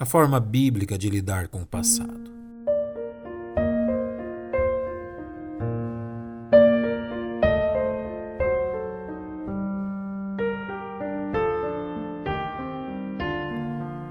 [0.00, 2.30] a forma bíblica de lidar com o passado.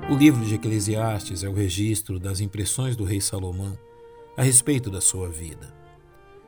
[0.08, 3.76] O livro de Eclesiastes é o registro das impressões do rei Salomão
[4.38, 5.74] a respeito da sua vida.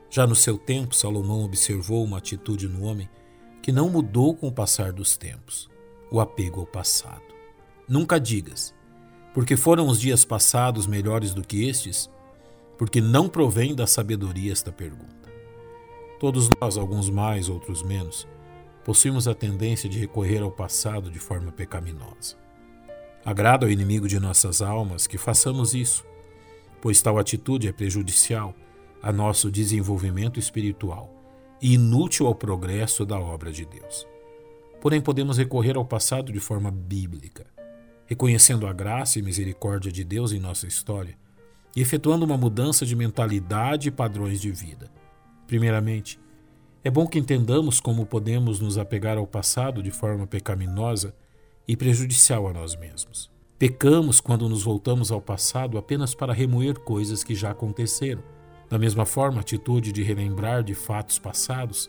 [0.08, 3.10] Já no seu tempo, Salomão observou uma atitude no homem
[3.60, 5.68] que não mudou com o passar dos tempos:
[6.12, 7.24] o apego ao passado.
[7.88, 8.72] Nunca digas,
[9.32, 12.10] porque foram os dias passados melhores do que estes?
[12.76, 15.30] Porque não provém da sabedoria esta pergunta.
[16.20, 18.28] Todos nós, alguns mais, outros menos,
[18.84, 22.36] possuímos a tendência de recorrer ao passado de forma pecaminosa.
[23.24, 26.04] Agrada ao inimigo de nossas almas que façamos isso,
[26.80, 28.54] pois tal atitude é prejudicial
[29.02, 31.12] a nosso desenvolvimento espiritual
[31.60, 34.06] e inútil ao progresso da obra de Deus.
[34.80, 37.46] Porém, podemos recorrer ao passado de forma bíblica
[38.12, 41.16] reconhecendo a graça e misericórdia de Deus em nossa história
[41.74, 44.90] e efetuando uma mudança de mentalidade e padrões de vida.
[45.46, 46.20] Primeiramente,
[46.84, 51.14] é bom que entendamos como podemos nos apegar ao passado de forma pecaminosa
[51.66, 53.30] e prejudicial a nós mesmos.
[53.58, 58.22] Pecamos quando nos voltamos ao passado apenas para remoer coisas que já aconteceram.
[58.68, 61.88] Da mesma forma, a atitude de relembrar de fatos passados,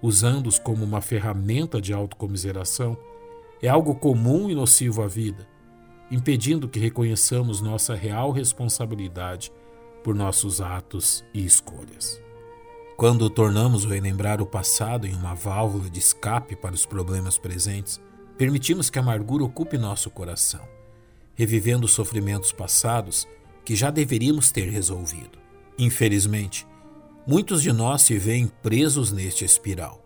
[0.00, 2.96] usando-os como uma ferramenta de autocomiseração,
[3.60, 5.52] é algo comum e nocivo à vida,
[6.10, 9.52] impedindo que reconheçamos nossa real responsabilidade
[10.02, 12.22] por nossos atos e escolhas.
[12.96, 18.00] Quando tornamos o relembrar o passado em uma válvula de escape para os problemas presentes,
[18.38, 20.60] permitimos que a amargura ocupe nosso coração,
[21.34, 23.26] revivendo os sofrimentos passados
[23.64, 25.38] que já deveríamos ter resolvido.
[25.76, 26.66] Infelizmente,
[27.26, 30.04] muitos de nós se veem presos neste espiral,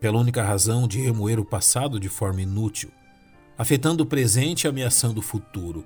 [0.00, 2.90] pela única razão de remoer o passado de forma inútil
[3.56, 5.84] afetando o presente e ameaçando o futuro,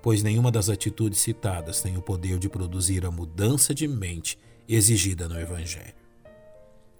[0.00, 5.28] pois nenhuma das atitudes citadas tem o poder de produzir a mudança de mente exigida
[5.28, 5.94] no Evangelho.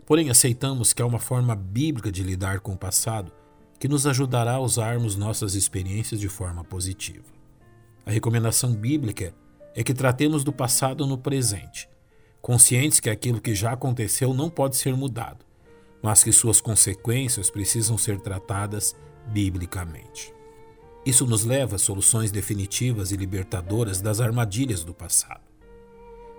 [0.06, 3.32] Porém, aceitamos que há uma forma bíblica de lidar com o passado
[3.78, 7.24] que nos ajudará a usarmos nossas experiências de forma positiva.
[8.06, 9.34] A recomendação bíblica
[9.74, 11.88] é que tratemos do passado no presente,
[12.40, 15.44] conscientes que aquilo que já aconteceu não pode ser mudado,
[16.02, 18.94] mas que suas consequências precisam ser tratadas
[19.26, 20.32] biblicamente.
[21.04, 25.40] Isso nos leva a soluções definitivas e libertadoras das armadilhas do passado.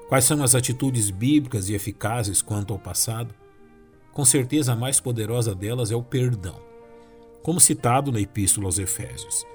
[0.07, 3.33] Quais são as atitudes bíblicas e eficazes quanto ao passado?
[4.13, 6.59] Com certeza a mais poderosa delas é o perdão.
[7.41, 9.45] Como citado na Epístola aos Efésios: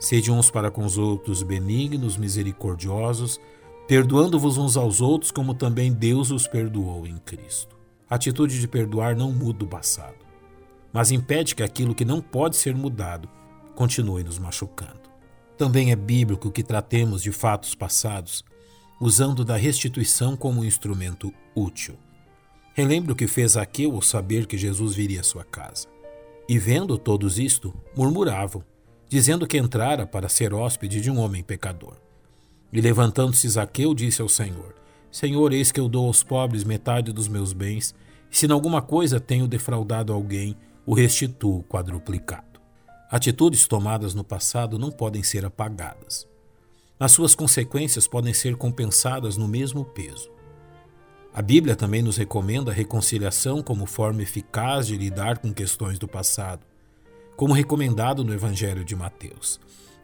[0.00, 3.40] Sede uns para com os outros benignos, misericordiosos,
[3.86, 7.76] perdoando-vos uns aos outros, como também Deus os perdoou em Cristo.
[8.10, 10.25] A atitude de perdoar não muda o passado
[10.96, 13.28] mas impede que aquilo que não pode ser mudado
[13.74, 15.02] continue nos machucando.
[15.58, 18.42] Também é bíblico que tratemos de fatos passados
[18.98, 21.98] usando da restituição como um instrumento útil.
[22.72, 25.86] Relembre o que fez Zaqueu ao saber que Jesus viria à sua casa.
[26.48, 28.64] E vendo todos isto, murmuravam,
[29.06, 31.98] dizendo que entrara para ser hóspede de um homem pecador.
[32.72, 34.74] E levantando-se Zaqueu, disse ao Senhor:
[35.12, 37.94] Senhor, eis que eu dou aos pobres metade dos meus bens,
[38.30, 40.56] e se em alguma coisa tenho defraudado alguém,
[40.86, 42.60] o restituo quadruplicado.
[43.10, 46.28] Atitudes tomadas no passado não podem ser apagadas.
[46.98, 50.30] As suas consequências podem ser compensadas no mesmo peso.
[51.34, 56.08] A Bíblia também nos recomenda a reconciliação como forma eficaz de lidar com questões do
[56.08, 56.64] passado,
[57.36, 59.60] como recomendado no Evangelho de Mateus.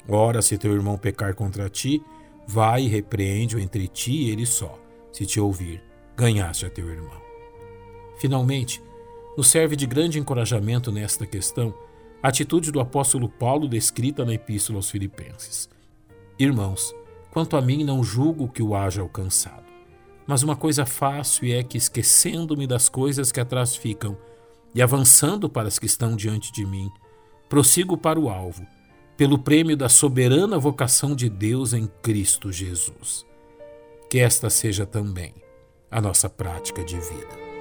[0.06, 2.02] Ora, se teu irmão pecar contra ti,
[2.46, 4.78] vai e repreende-o entre ti e ele só.
[5.12, 5.82] Se te ouvir,
[6.16, 7.22] ganhaste a teu irmão.
[8.18, 8.82] Finalmente,
[9.36, 11.74] nos serve de grande encorajamento nesta questão
[12.22, 15.68] a atitude do apóstolo Paulo descrita na Epístola aos Filipenses.
[16.38, 16.94] Irmãos,
[17.32, 19.64] quanto a mim não julgo que o haja alcançado,
[20.26, 24.16] mas uma coisa faço e é que, esquecendo-me das coisas que atrás ficam
[24.74, 26.88] e avançando para as que estão diante de mim,
[27.48, 28.64] prossigo para o alvo,
[29.16, 33.26] pelo prêmio da soberana vocação de Deus em Cristo Jesus.
[34.08, 35.34] Que esta seja também
[35.90, 37.51] a nossa prática de vida.